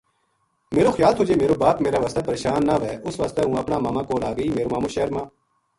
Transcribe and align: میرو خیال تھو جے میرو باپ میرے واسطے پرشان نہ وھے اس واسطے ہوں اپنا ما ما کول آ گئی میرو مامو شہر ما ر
میرو 0.75 0.91
خیال 0.97 1.13
تھو 1.15 1.23
جے 1.27 1.35
میرو 1.41 1.55
باپ 1.61 1.77
میرے 1.83 1.97
واسطے 2.03 2.21
پرشان 2.27 2.61
نہ 2.67 2.75
وھے 2.81 2.91
اس 3.07 3.15
واسطے 3.19 3.41
ہوں 3.45 3.55
اپنا 3.61 3.77
ما 3.83 3.89
ما 3.95 4.01
کول 4.09 4.21
آ 4.29 4.31
گئی 4.37 4.47
میرو 4.55 4.69
مامو 4.73 4.89
شہر 4.95 5.09
ما 5.15 5.21
ر 5.25 5.29